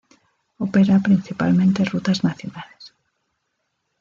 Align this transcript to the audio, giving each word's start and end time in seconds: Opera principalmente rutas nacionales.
Opera 0.57 0.97
principalmente 0.99 1.85
rutas 1.85 2.23
nacionales. 2.23 2.91